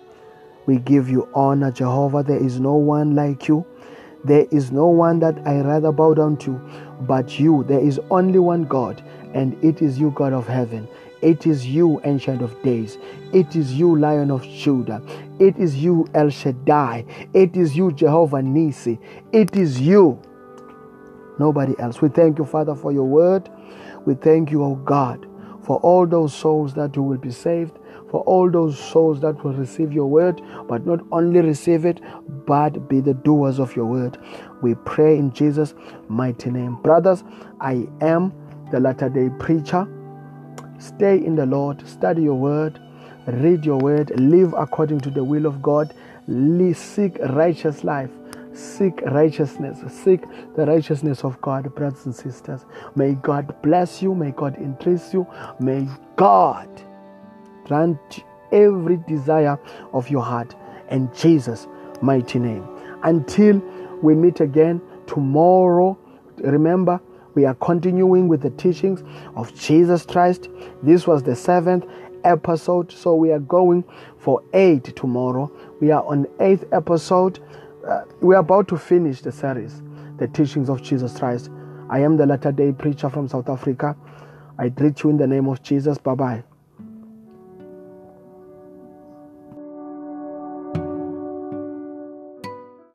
[0.66, 2.22] We give you honor, Jehovah.
[2.22, 3.64] There is no one like you.
[4.24, 6.60] There is no one that I rather bow down to
[7.02, 7.64] but you.
[7.64, 9.02] There is only one God,
[9.36, 10.88] and it is you, God of heaven.
[11.20, 12.98] It is you, Ancient of Days.
[13.32, 15.02] It is you, Lion of Judah.
[15.38, 17.04] It is you, El Shaddai.
[17.34, 18.98] It is you, Jehovah Nisi.
[19.32, 20.20] It is you,
[21.38, 22.00] nobody else.
[22.00, 23.48] We thank you, Father, for your word.
[24.06, 25.26] We thank you, O God,
[25.64, 27.78] for all those souls that you will be saved
[28.10, 32.00] for all those souls that will receive your word, but not only receive it,
[32.46, 34.16] but be the doers of your word.
[34.62, 35.74] We pray in Jesus'
[36.08, 36.76] mighty name.
[36.82, 37.24] Brothers,
[37.60, 38.32] I am
[38.70, 39.86] the latter day preacher.
[40.78, 42.80] Stay in the Lord, study your word,
[43.26, 45.94] read your word, live according to the will of God,
[46.74, 48.10] seek righteous life
[48.52, 50.22] seek righteousness seek
[50.56, 52.64] the righteousness of god brothers and sisters
[52.94, 55.26] may god bless you may god increase you
[55.60, 55.86] may
[56.16, 56.66] god
[57.66, 59.58] grant every desire
[59.92, 60.54] of your heart
[60.90, 61.66] in Jesus'
[62.00, 62.66] mighty name.
[63.02, 63.60] Until
[64.02, 65.98] we meet again tomorrow,
[66.38, 67.00] remember
[67.36, 69.04] we are continuing with the teachings
[69.36, 70.48] of Jesus Christ.
[70.82, 71.84] This was the seventh
[72.24, 73.84] episode, so we are going
[74.18, 75.52] for eight tomorrow.
[75.80, 77.38] We are on eighth episode.
[77.86, 79.82] Uh, we are about to finish the series,
[80.16, 81.50] the teachings of Jesus Christ.
[81.90, 83.94] I am the latter day preacher from South Africa.
[84.58, 85.98] I greet you in the name of Jesus.
[85.98, 86.55] Bye bye.